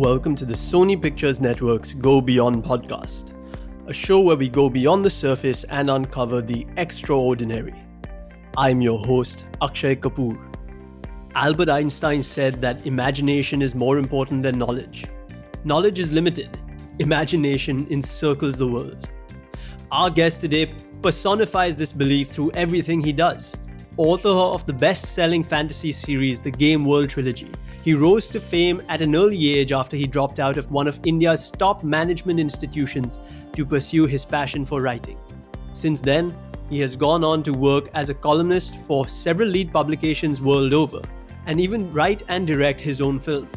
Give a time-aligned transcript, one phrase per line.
[0.00, 3.34] Welcome to the Sony Pictures Network's Go Beyond podcast,
[3.86, 7.74] a show where we go beyond the surface and uncover the extraordinary.
[8.56, 10.38] I'm your host, Akshay Kapoor.
[11.34, 15.04] Albert Einstein said that imagination is more important than knowledge.
[15.64, 16.58] Knowledge is limited,
[16.98, 19.06] imagination encircles the world.
[19.92, 20.72] Our guest today
[21.02, 23.54] personifies this belief through everything he does.
[23.98, 28.82] Author of the best selling fantasy series, The Game World Trilogy, he rose to fame
[28.88, 33.18] at an early age after he dropped out of one of India's top management institutions
[33.54, 35.18] to pursue his passion for writing.
[35.72, 36.36] Since then,
[36.68, 41.00] he has gone on to work as a columnist for several lead publications world over,
[41.46, 43.48] and even write and direct his own film.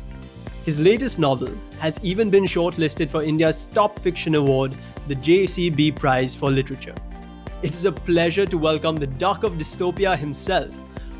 [0.65, 4.73] His latest novel has even been shortlisted for India's top fiction award,
[5.09, 6.95] the JCB Prize for Literature.
[7.61, 10.73] It is a pleasure to welcome the Duck of Dystopia himself,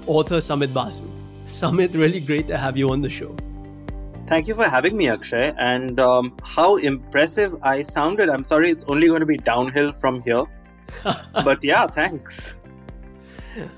[0.07, 1.09] author Samit Basu.
[1.53, 3.35] Samit, really great to have you on the show.
[4.27, 5.53] Thank you for having me, Akshay.
[5.59, 8.27] And um, how impressive I sounded.
[8.27, 10.45] I'm sorry, it's only going to be downhill from here.
[11.45, 12.55] but yeah, thanks.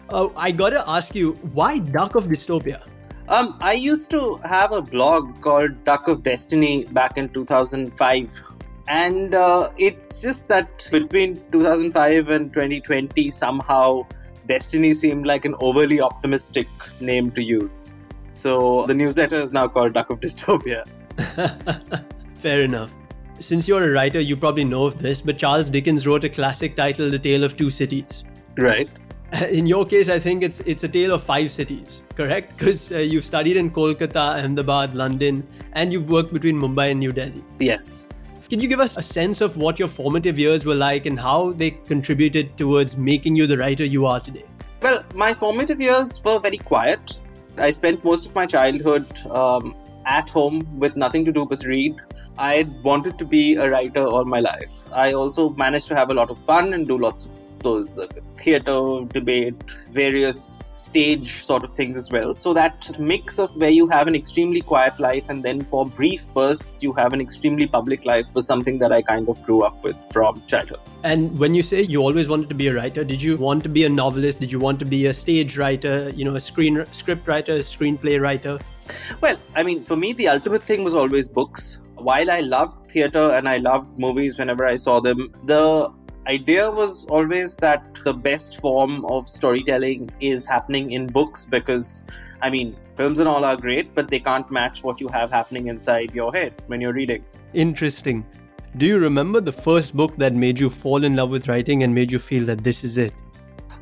[0.07, 2.81] Uh, I gotta ask you, why Duck of Dystopia?
[3.27, 8.29] Um, I used to have a blog called Duck of Destiny back in 2005.
[8.87, 14.07] And uh, it's just that between 2005 and 2020, somehow
[14.47, 16.67] Destiny seemed like an overly optimistic
[16.99, 17.95] name to use.
[18.31, 20.85] So the newsletter is now called Duck of Dystopia.
[22.35, 22.91] Fair enough.
[23.39, 26.75] Since you're a writer, you probably know of this, but Charles Dickens wrote a classic
[26.75, 28.23] titled A Tale of Two Cities.
[28.57, 28.89] Right.
[29.49, 32.57] In your case, I think it's it's a tale of five cities, correct?
[32.57, 37.11] Because uh, you've studied in Kolkata, Ahmedabad, London, and you've worked between Mumbai and New
[37.11, 37.43] Delhi.
[37.59, 38.14] Yes.
[38.47, 41.53] Can you give us a sense of what your formative years were like and how
[41.53, 44.45] they contributed towards making you the writer you are today?
[44.83, 47.19] Well, my formative years were very quiet.
[47.57, 51.95] I spent most of my childhood um, at home with nothing to do but read.
[52.37, 54.71] I wanted to be a writer all my life.
[54.91, 57.31] I also managed to have a lot of fun and do lots of
[57.65, 58.07] those uh,
[58.41, 58.79] theater,
[59.11, 59.61] debate,
[59.91, 62.35] various stage sort of things as well.
[62.35, 66.25] So that mix of where you have an extremely quiet life and then for brief
[66.33, 69.83] bursts you have an extremely public life was something that I kind of grew up
[69.83, 70.79] with from childhood.
[71.03, 73.69] And when you say you always wanted to be a writer, did you want to
[73.69, 74.39] be a novelist?
[74.39, 77.65] Did you want to be a stage writer, you know, a screen script writer, a
[77.73, 78.59] screenplay writer?
[79.21, 81.79] Well, I mean, for me, the ultimate thing was always books.
[81.95, 85.91] While I loved theater and I loved movies whenever I saw them, the
[86.27, 92.03] idea was always that the best form of storytelling is happening in books because
[92.41, 95.67] I mean, films and all are great, but they can't match what you have happening
[95.67, 97.23] inside your head when you're reading.
[97.53, 98.25] Interesting.
[98.77, 101.95] Do you remember the first book that made you fall in love with writing and
[101.95, 103.13] made you feel that this is it?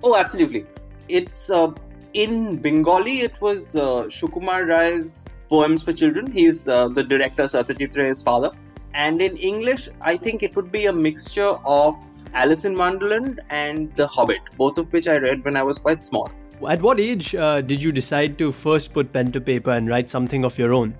[0.03, 0.65] Oh, absolutely.
[1.09, 1.71] It's uh,
[2.13, 6.31] in Bengali, it was uh, Sukumar Ray's Poems for Children.
[6.31, 8.51] He's uh, the director, Satyajit Ray's father.
[8.93, 11.97] And in English, I think it would be a mixture of
[12.33, 16.03] Alice in Wonderland and The Hobbit, both of which I read when I was quite
[16.03, 16.31] small.
[16.67, 20.09] At what age uh, did you decide to first put pen to paper and write
[20.09, 20.95] something of your own?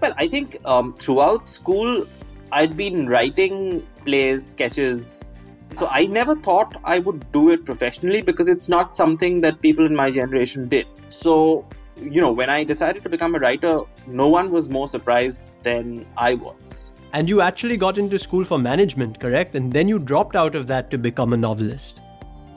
[0.00, 2.06] Well, I think um, throughout school,
[2.52, 5.28] I'd been writing plays, sketches.
[5.76, 9.86] So I never thought I would do it professionally because it's not something that people
[9.86, 10.86] in my generation did.
[11.08, 11.66] So,
[12.00, 16.06] you know, when I decided to become a writer, no one was more surprised than
[16.16, 16.92] I was.
[17.12, 19.54] And you actually got into school for management, correct?
[19.54, 22.00] And then you dropped out of that to become a novelist.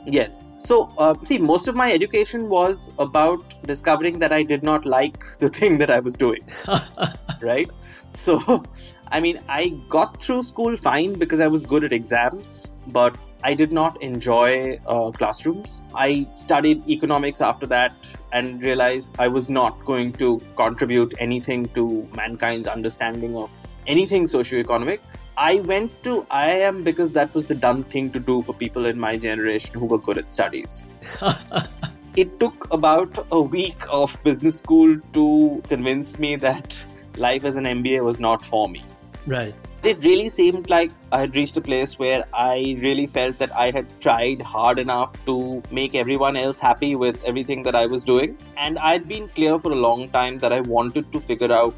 [0.06, 0.57] Yes.
[0.59, 5.23] So, uh, see, most of my education was about discovering that I did not like
[5.39, 6.44] the thing that I was doing.
[7.41, 7.69] right?
[8.12, 8.63] So,
[9.09, 13.53] I mean, I got through school fine because I was good at exams, but I
[13.53, 15.81] did not enjoy uh, classrooms.
[15.95, 17.94] I studied economics after that
[18.31, 23.51] and realized I was not going to contribute anything to mankind's understanding of
[23.88, 25.00] anything socioeconomic.
[25.38, 29.00] I went to IIM because that was the dumb thing to do for people in
[29.00, 30.94] my generation who were good at studies.
[32.16, 36.86] it took about a week of business school to convince me that
[37.18, 38.83] life as an MBA was not for me.
[39.25, 39.56] Right.
[39.84, 43.72] It really seemed like I had reached a place where I really felt that I
[43.72, 48.38] had tried hard enough to make everyone else happy with everything that I was doing.
[48.57, 51.74] And I'd been clear for a long time that I wanted to figure out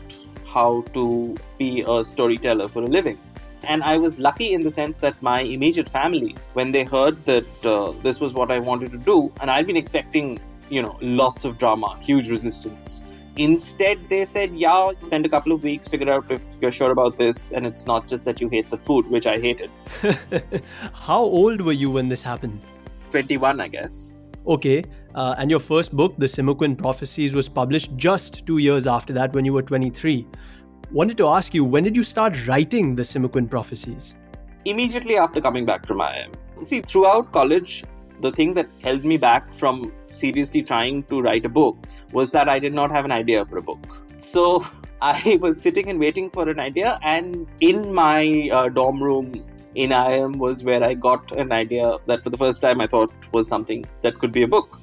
[0.53, 3.19] how to be a storyteller for a living.
[3.63, 7.65] And I was lucky in the sense that my immediate family, when they heard that
[7.65, 10.39] uh, this was what I wanted to do, and I'd been expecting,
[10.69, 13.03] you know, lots of drama, huge resistance.
[13.37, 17.17] Instead, they said, yeah, spend a couple of weeks, figure out if you're sure about
[17.17, 19.71] this, and it's not just that you hate the food, which I hated.
[20.93, 22.61] How old were you when this happened?
[23.11, 24.13] 21, I guess.
[24.45, 24.83] Okay,
[25.15, 29.33] uh, and your first book, The Simoqin Prophecies, was published just two years after that
[29.33, 30.27] when you were 23.
[30.91, 34.15] Wanted to ask you, when did you start writing the Simoqin prophecies?
[34.65, 36.33] Immediately after coming back from IIM.
[36.65, 37.83] See, throughout college,
[38.21, 41.77] the thing that held me back from seriously trying to write a book
[42.11, 44.03] was that I did not have an idea for a book.
[44.17, 44.65] So
[45.01, 49.33] I was sitting and waiting for an idea, and in my uh, dorm room
[49.75, 53.11] in IIM was where I got an idea that for the first time I thought
[53.31, 54.79] was something that could be a book,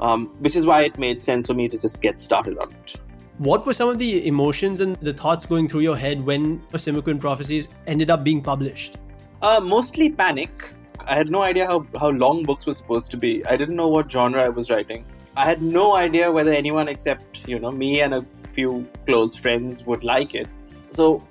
[0.00, 2.96] um, which is why it made sense for me to just get started on it.
[3.38, 7.20] What were some of the emotions and the thoughts going through your head when Simoqin
[7.20, 8.98] Prophecies ended up being published?
[9.42, 10.74] Uh, mostly panic.
[11.00, 13.44] I had no idea how, how long books were supposed to be.
[13.46, 15.04] I didn't know what genre I was writing.
[15.36, 19.84] I had no idea whether anyone except, you know, me and a few close friends
[19.84, 20.46] would like it.
[20.90, 21.22] So,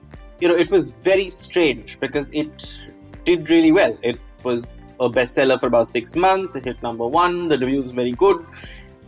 [0.42, 2.81] you know, it was very strange because it
[3.24, 3.98] did really well.
[4.04, 6.55] It was a bestseller for about six months.
[6.55, 7.47] It hit number one.
[7.47, 8.45] The reviews were very good.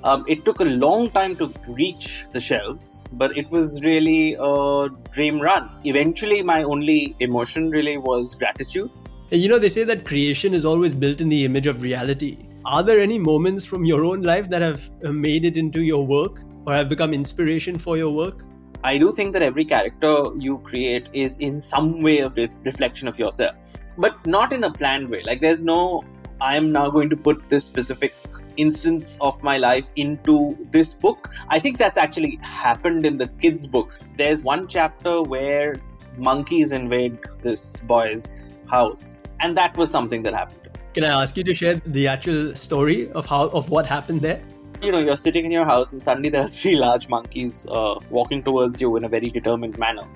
[0.04, 4.90] Um, it took a long time to reach the shelves, but it was really a
[5.14, 5.70] dream run.
[5.84, 8.92] Eventually, my only emotion really was gratitude.
[9.32, 12.38] You know, they say that creation is always built in the image of reality.
[12.66, 16.06] Are there any moments from your own life that have uh, made it into your
[16.06, 18.44] work or have become inspiration for your work?
[18.84, 23.08] I do think that every character you create is in some way a re- reflection
[23.08, 23.56] of yourself,
[23.98, 25.24] but not in a planned way.
[25.24, 26.04] Like, there's no,
[26.42, 28.14] I am now going to put this specific
[28.58, 31.30] instance of my life into this book.
[31.50, 34.00] I think that's actually happened in the kids' books.
[34.18, 35.76] There's one chapter where
[36.18, 40.70] monkeys invade this boy's house, and that was something that happened.
[40.94, 44.42] Can I ask you to share the actual story of how of what happened there?
[44.82, 48.00] You know, you're sitting in your house, and suddenly there are three large monkeys uh,
[48.10, 50.08] walking towards you in a very determined manner.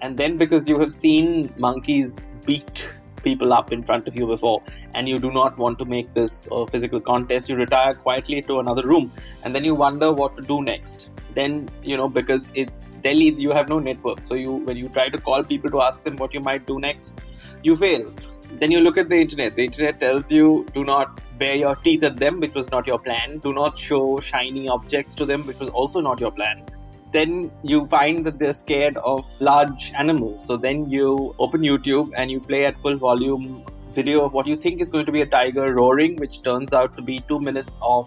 [0.00, 2.88] And then, because you have seen monkeys beat
[3.22, 4.62] people up in front of you before
[4.94, 7.48] and you do not want to make this a physical contest.
[7.48, 9.12] You retire quietly to another room
[9.42, 11.10] and then you wonder what to do next.
[11.34, 14.24] Then you know because it's delhi you have no network.
[14.24, 16.78] So you when you try to call people to ask them what you might do
[16.78, 17.20] next
[17.62, 18.12] you fail.
[18.60, 19.56] Then you look at the internet.
[19.56, 22.98] The internet tells you do not bare your teeth at them which was not your
[22.98, 23.38] plan.
[23.38, 26.66] Do not show shiny objects to them which was also not your plan
[27.12, 30.46] then you find that they're scared of large animals.
[30.46, 33.64] So then you open YouTube and you play at full volume
[33.94, 36.96] video of what you think is going to be a tiger roaring, which turns out
[36.96, 38.06] to be two minutes of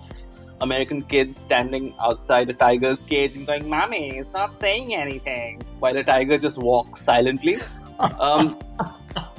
[0.62, 5.94] American kids standing outside a tiger's cage and going, Mommy, it's not saying anything, while
[5.94, 7.58] the tiger just walks silently.
[8.20, 8.60] um,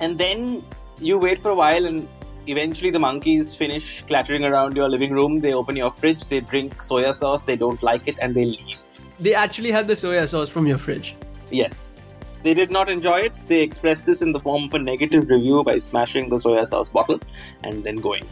[0.01, 0.65] and then
[1.01, 2.09] you wait for a while and
[2.49, 5.41] eventually the monkeys finish clattering around your living room.
[5.41, 8.82] They open your fridge, they drink soya sauce, they don't like it, and they leave.
[9.23, 11.15] They actually had the soya sauce from your fridge.
[11.49, 12.01] Yes.
[12.43, 13.33] They did not enjoy it.
[13.47, 16.89] They expressed this in the form of a negative review by smashing the soya sauce
[16.89, 17.21] bottle
[17.63, 18.27] and then going.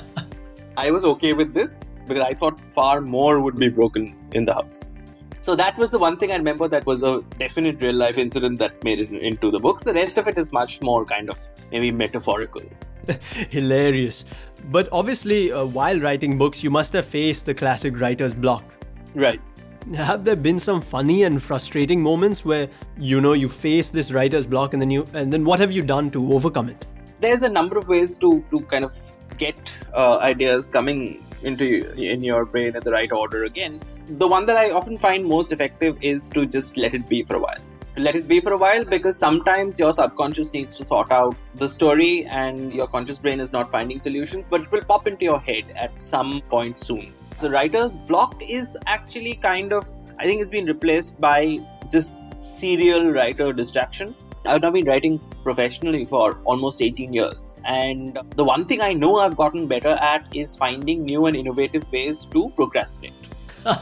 [0.78, 1.74] I was okay with this
[2.06, 5.02] because I thought far more would be broken in the house.
[5.42, 8.58] So that was the one thing I remember that was a definite real life incident
[8.60, 9.82] that made it into the books.
[9.82, 11.38] The rest of it is much more kind of
[11.70, 12.62] maybe metaphorical.
[13.50, 14.24] Hilarious.
[14.70, 18.64] But obviously, uh, while writing books, you must have faced the classic writer's block.
[19.14, 19.42] Right
[19.92, 24.46] have there been some funny and frustrating moments where you know you face this writer's
[24.46, 26.86] block and then you and then what have you done to overcome it?
[27.20, 28.94] There's a number of ways to to kind of
[29.36, 33.80] get uh, ideas coming into in your brain in the right order again.
[34.08, 37.36] The one that i often find most effective is to just let it be for
[37.36, 37.58] a while.
[37.96, 41.68] Let it be for a while because sometimes your subconscious needs to sort out the
[41.68, 45.38] story and your conscious brain is not finding solutions but it will pop into your
[45.38, 49.86] head at some point soon the writer's block is actually kind of,
[50.18, 51.58] I think it's been replaced by
[51.90, 54.14] just serial writer distraction.
[54.46, 57.58] I've now been writing professionally for almost 18 years.
[57.64, 61.90] And the one thing I know I've gotten better at is finding new and innovative
[61.90, 63.28] ways to procrastinate.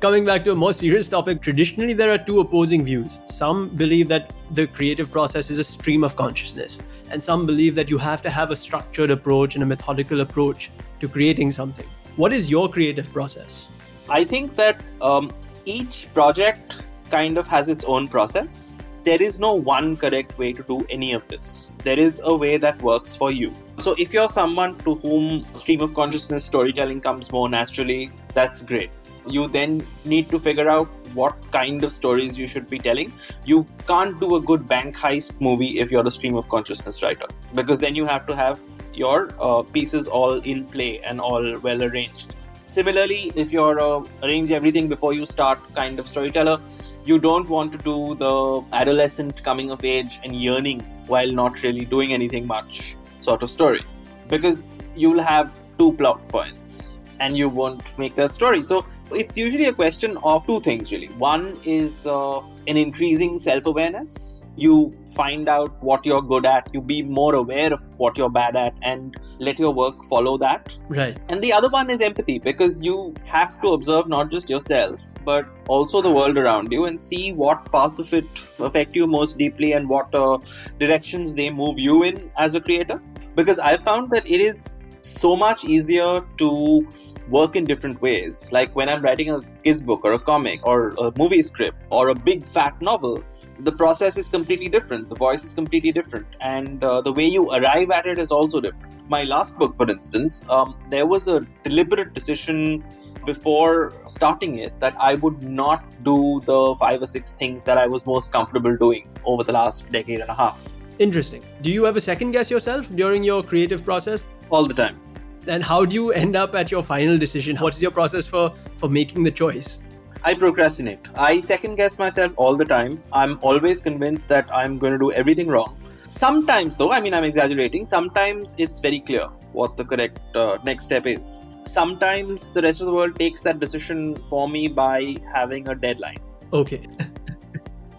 [0.00, 3.20] Coming back to a more serious topic, traditionally there are two opposing views.
[3.28, 7.88] Some believe that the creative process is a stream of consciousness, and some believe that
[7.88, 10.70] you have to have a structured approach and a methodical approach
[11.02, 11.86] to creating something.
[12.16, 13.68] What is your creative process?
[14.08, 15.32] I think that um,
[15.64, 18.74] each project kind of has its own process.
[19.04, 21.68] There is no one correct way to do any of this.
[21.82, 23.52] There is a way that works for you.
[23.80, 28.90] So, if you're someone to whom stream of consciousness storytelling comes more naturally, that's great.
[29.26, 33.12] You then need to figure out what kind of stories you should be telling.
[33.44, 37.26] You can't do a good bank heist movie if you're a stream of consciousness writer
[37.54, 38.58] because then you have to have
[38.94, 42.36] your uh, pieces all in play and all well arranged.
[42.66, 46.60] Similarly, if you're uh, arrange everything before you start kind of storyteller,
[47.04, 51.84] you don't want to do the adolescent coming of age and yearning while not really
[51.84, 53.82] doing anything much sort of story
[54.28, 58.62] because you'll have two plot points and you won't make that story.
[58.62, 61.08] So it's usually a question of two things, really.
[61.08, 64.40] One is uh, an increasing self awareness.
[64.56, 68.56] You find out what you're good at, you be more aware of what you're bad
[68.56, 70.76] at, and let your work follow that.
[70.88, 71.18] Right.
[71.28, 75.46] And the other one is empathy because you have to observe not just yourself, but
[75.68, 78.24] also the world around you and see what parts of it
[78.58, 80.38] affect you most deeply and what uh,
[80.78, 83.00] directions they move you in as a creator.
[83.34, 86.86] Because I found that it is so much easier to
[87.28, 88.50] work in different ways.
[88.52, 92.08] Like when I'm writing a kids book or a comic or a movie script or
[92.08, 93.24] a big fat novel,
[93.64, 95.08] the process is completely different.
[95.08, 98.60] The voice is completely different, and uh, the way you arrive at it is also
[98.60, 99.08] different.
[99.08, 102.84] My last book, for instance, um, there was a deliberate decision
[103.24, 107.86] before starting it that I would not do the five or six things that I
[107.86, 110.60] was most comfortable doing over the last decade and a half.
[110.98, 111.42] Interesting.
[111.62, 114.24] Do you ever second guess yourself during your creative process?
[114.50, 115.00] All the time.
[115.46, 117.56] And how do you end up at your final decision?
[117.56, 119.78] What is your process for for making the choice?
[120.24, 121.08] I procrastinate.
[121.16, 123.02] I second guess myself all the time.
[123.12, 125.76] I'm always convinced that I'm going to do everything wrong.
[126.06, 127.86] Sometimes, though, I mean, I'm exaggerating.
[127.86, 131.44] Sometimes it's very clear what the correct uh, next step is.
[131.64, 136.18] Sometimes the rest of the world takes that decision for me by having a deadline.
[136.52, 136.86] Okay.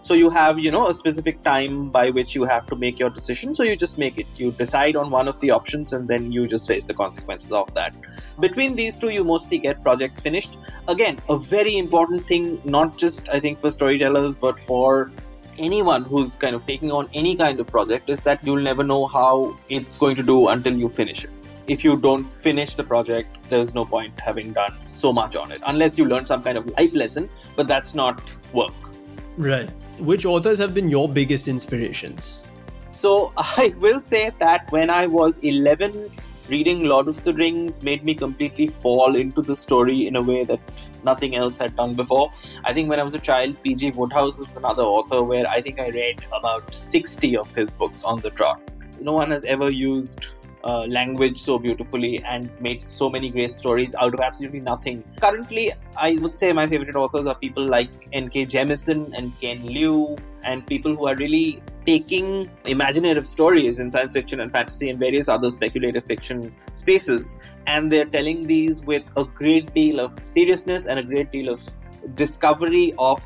[0.04, 3.08] So you have, you know, a specific time by which you have to make your
[3.08, 3.54] decision.
[3.54, 4.26] So you just make it.
[4.36, 7.72] You decide on one of the options and then you just face the consequences of
[7.72, 7.96] that.
[8.38, 10.58] Between these two, you mostly get projects finished.
[10.88, 15.10] Again, a very important thing, not just I think for storytellers, but for
[15.56, 19.06] anyone who's kind of taking on any kind of project is that you'll never know
[19.06, 21.30] how it's going to do until you finish it.
[21.66, 25.62] If you don't finish the project, there's no point having done so much on it
[25.64, 28.20] unless you learn some kind of life lesson, but that's not
[28.52, 28.74] work.
[29.38, 29.70] Right.
[29.98, 32.36] Which authors have been your biggest inspirations?
[32.90, 36.10] So I will say that when I was 11,
[36.48, 40.42] reading Lord of the Rings made me completely fall into the story in a way
[40.44, 40.60] that
[41.04, 42.32] nothing else had done before.
[42.64, 43.92] I think when I was a child, P.G.
[43.92, 48.20] Wodehouse was another author where I think I read about 60 of his books on
[48.20, 48.60] the trot.
[49.00, 50.28] No one has ever used
[50.64, 55.04] uh, language so beautifully and made so many great stories out of absolutely nothing.
[55.20, 58.46] Currently, I would say my favorite authors are people like N.K.
[58.46, 64.40] Jemisin and Ken Liu, and people who are really taking imaginative stories in science fiction
[64.40, 69.72] and fantasy and various other speculative fiction spaces, and they're telling these with a great
[69.74, 71.60] deal of seriousness and a great deal of
[72.14, 73.22] discovery of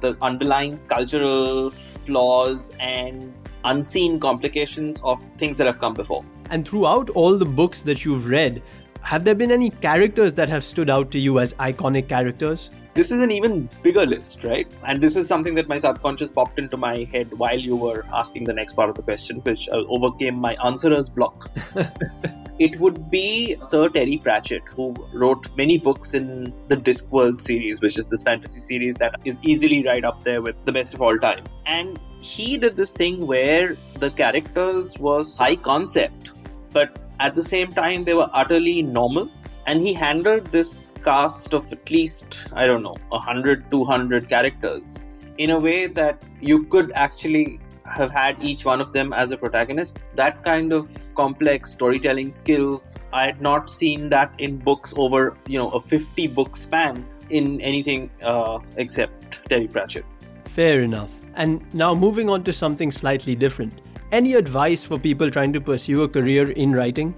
[0.00, 1.70] the underlying cultural
[2.04, 3.32] flaws and
[3.64, 6.24] unseen complications of things that have come before.
[6.52, 8.62] And throughout all the books that you've read,
[9.00, 12.68] have there been any characters that have stood out to you as iconic characters?
[12.92, 14.70] This is an even bigger list, right?
[14.86, 18.44] And this is something that my subconscious popped into my head while you were asking
[18.44, 21.50] the next part of the question, which uh, overcame my answerer's block.
[22.58, 27.96] it would be Sir Terry Pratchett, who wrote many books in the Discworld series, which
[27.96, 31.18] is this fantasy series that is easily right up there with the best of all
[31.18, 31.46] time.
[31.64, 36.34] And he did this thing where the characters was high concept,
[36.72, 39.30] but at the same time they were utterly normal.
[39.66, 45.04] And he handled this cast of at least, I don't know, 100, 200 characters
[45.38, 49.36] in a way that you could actually have had each one of them as a
[49.36, 49.98] protagonist.
[50.16, 55.58] That kind of complex storytelling skill, I had not seen that in books over, you
[55.58, 60.04] know, a 50 book span in anything uh, except Terry Pratchett.
[60.46, 61.10] Fair enough.
[61.34, 63.72] And now moving on to something slightly different.
[64.12, 67.14] Any advice for people trying to pursue a career in writing?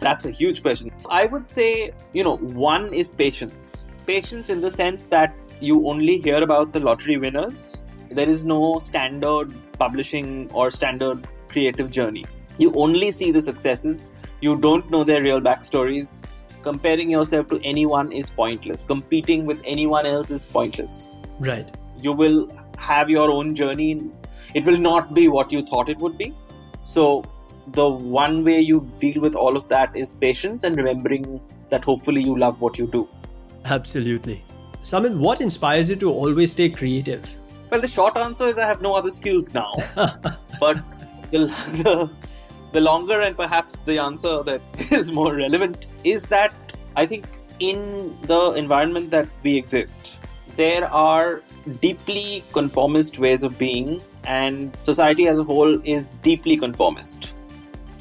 [0.00, 0.90] That's a huge question.
[1.10, 3.84] I would say, you know, one is patience.
[4.06, 7.82] Patience in the sense that you only hear about the lottery winners.
[8.10, 12.24] There is no standard publishing or standard creative journey.
[12.56, 16.24] You only see the successes, you don't know their real backstories.
[16.62, 18.82] Comparing yourself to anyone is pointless.
[18.84, 21.18] Competing with anyone else is pointless.
[21.38, 21.68] Right.
[21.98, 24.10] You will have your own journey.
[24.54, 26.34] It will not be what you thought it would be.
[26.82, 27.24] So,
[27.68, 32.22] the one way you deal with all of that is patience and remembering that hopefully
[32.22, 33.08] you love what you do.
[33.64, 34.44] Absolutely.
[34.82, 37.36] Samit, what inspires you to always stay creative?
[37.70, 39.72] Well, the short answer is I have no other skills now.
[40.60, 40.82] but
[41.30, 41.46] the,
[41.84, 42.10] the,
[42.72, 46.52] the longer and perhaps the answer that is more relevant is that
[46.96, 47.26] I think
[47.60, 50.16] in the environment that we exist,
[50.56, 51.42] there are
[51.80, 57.32] deeply conformist ways of being, and society as a whole is deeply conformist.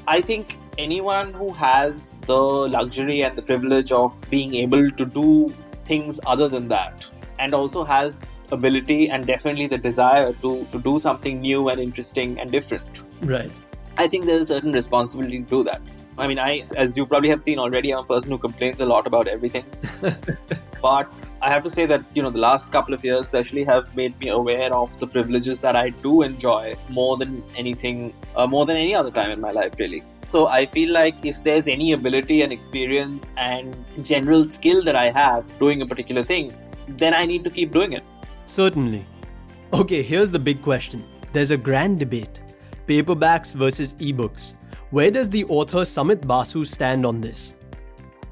[0.08, 5.54] I think anyone who has the luxury and the privilege of being able to do
[5.86, 7.08] things other than that,
[7.38, 8.20] and also has
[8.52, 13.04] ability and definitely the desire to, to do something new and interesting and different.
[13.22, 13.52] Right.
[13.98, 15.82] I think there's a certain responsibility to do that.
[16.18, 18.86] I mean, I, as you probably have seen already, I'm a person who complains a
[18.86, 19.66] lot about everything.
[20.82, 23.96] but I have to say that, you know, the last couple of years especially have
[23.96, 28.66] made me aware of the privileges that I do enjoy more than anything, uh, more
[28.66, 30.04] than any other time in my life, really.
[30.32, 35.10] So I feel like if there's any ability and experience and general skill that I
[35.12, 36.54] have doing a particular thing,
[36.88, 38.04] then I need to keep doing it.
[38.46, 39.06] Certainly.
[39.74, 41.06] Okay, here's the big question.
[41.32, 42.40] There's a grand debate
[42.88, 44.54] paperbacks versus ebooks.
[44.90, 47.54] Where does the author Samit Basu stand on this?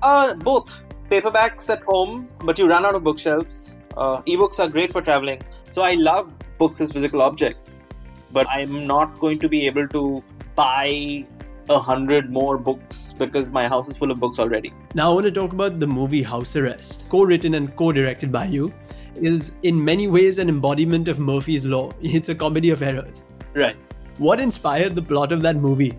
[0.02, 0.82] Uh, both.
[1.10, 3.76] Paperbacks at home, but you run out of bookshelves.
[3.96, 5.42] Uh, ebooks are great for traveling.
[5.72, 7.84] So I love books as physical objects,
[8.32, 10.22] but I'm not going to be able to
[10.56, 11.26] buy
[11.70, 14.74] a hundred more books because my house is full of books already.
[14.96, 18.74] Now I want to talk about the movie House Arrest, co-written and co-directed by you,
[19.16, 21.94] is in many ways an embodiment of Murphy's Law.
[22.02, 23.24] It's a comedy of errors.
[23.54, 23.78] Right.
[24.18, 25.98] What inspired the plot of that movie?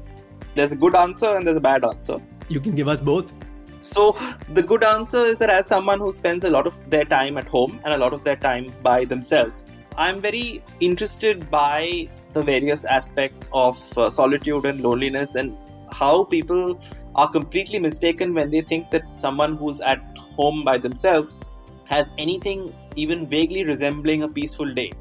[0.54, 2.18] There's a good answer and there's a bad answer.
[2.48, 3.32] You can give us both.
[3.80, 4.16] So,
[4.52, 7.48] the good answer is that as someone who spends a lot of their time at
[7.48, 12.84] home and a lot of their time by themselves, I'm very interested by the various
[12.84, 15.56] aspects of uh, solitude and loneliness and
[15.90, 16.80] how people
[17.14, 20.00] are completely mistaken when they think that someone who's at
[20.36, 21.48] home by themselves
[21.84, 24.92] has anything even vaguely resembling a peaceful day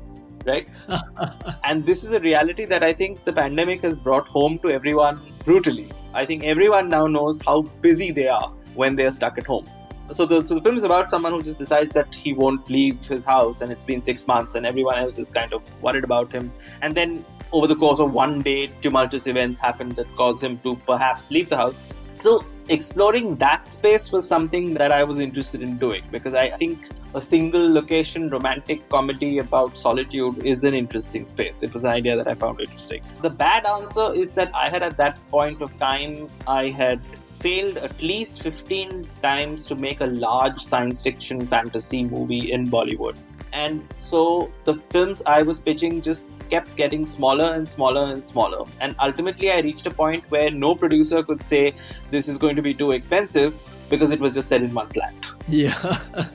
[0.46, 0.68] right?
[1.64, 5.22] and this is a reality that I think the pandemic has brought home to everyone
[5.44, 5.92] brutally.
[6.14, 9.66] I think everyone now knows how busy they are when they are stuck at home.
[10.12, 13.04] So the, so the film is about someone who just decides that he won't leave
[13.04, 16.32] his house and it's been six months and everyone else is kind of worried about
[16.32, 16.52] him.
[16.82, 20.76] And then over the course of one day, tumultuous events happen that cause him to
[20.88, 21.84] perhaps leave the house.
[22.20, 26.88] So exploring that space was something that I was interested in doing because I think
[27.14, 31.64] a single location romantic comedy about solitude is an interesting space.
[31.64, 33.04] It was an idea that I found interesting.
[33.22, 37.02] The bad answer is that I had at that point of time, I had
[37.40, 43.16] failed at least 15 times to make a large science fiction fantasy movie in Bollywood.
[43.54, 48.66] And so the films I was pitching just kept getting smaller and smaller and smaller.
[48.82, 51.74] And ultimately, I reached a point where no producer could say
[52.12, 53.56] this is going to be too expensive
[53.90, 55.16] because it was just set in one flat.
[55.48, 56.00] Yeah.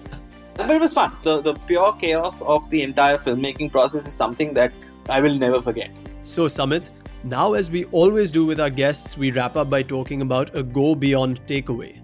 [0.56, 1.16] but it was fun.
[1.22, 4.72] The, the pure chaos of the entire filmmaking process is something that
[5.08, 5.90] I will never forget.
[6.24, 6.90] So, Samit,
[7.24, 10.62] now as we always do with our guests, we wrap up by talking about a
[10.62, 11.98] go beyond takeaway.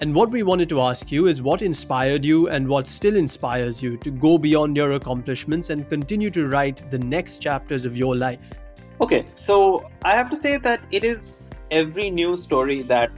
[0.00, 3.82] And what we wanted to ask you is what inspired you and what still inspires
[3.82, 8.14] you to go beyond your accomplishments and continue to write the next chapters of your
[8.14, 8.60] life?
[9.00, 13.10] Okay, so I have to say that it is every new story that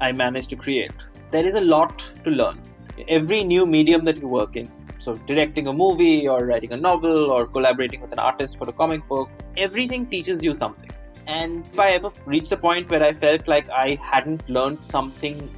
[0.00, 0.92] I manage to create.
[1.30, 2.60] There is a lot to learn.
[3.08, 7.30] Every new medium that you work in, so directing a movie or writing a novel
[7.30, 10.90] or collaborating with an artist for a comic book, everything teaches you something.
[11.26, 15.50] And if I ever reached a point where I felt like I hadn't learned something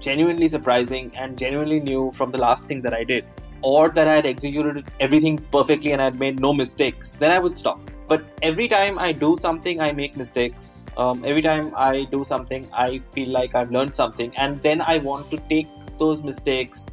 [0.00, 3.24] genuinely surprising and genuinely new from the last thing that I did,
[3.62, 7.38] or that I had executed everything perfectly and I had made no mistakes, then I
[7.38, 7.80] would stop.
[8.06, 10.84] But every time I do something, I make mistakes.
[10.98, 14.98] Um, every time I do something, I feel like I've learned something, and then I
[14.98, 15.66] want to take
[15.98, 16.86] those mistakes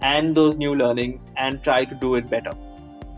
[0.00, 2.52] and those new learnings and try to do it better.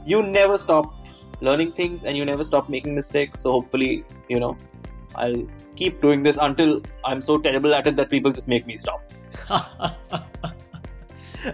[0.04, 0.94] You never stop
[1.40, 3.40] learning things and you never stop making mistakes.
[3.40, 4.56] So hopefully, you know,
[5.14, 8.76] I'll keep doing this until I'm so terrible at it that people just make me
[8.76, 9.02] stop.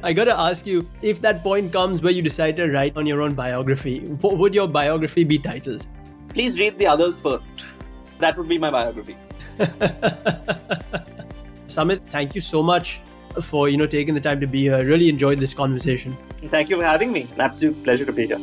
[0.03, 3.22] I gotta ask you if that point comes where you decide to write on your
[3.22, 5.87] own biography, what would your biography be titled?
[6.29, 7.66] Please read the others first.
[8.18, 9.16] That would be my biography.
[11.66, 13.01] Samit, thank you so much
[13.42, 14.85] for you know taking the time to be here.
[14.85, 16.16] Really enjoyed this conversation.
[16.51, 17.22] Thank you for having me.
[17.35, 18.38] An absolute pleasure to be here.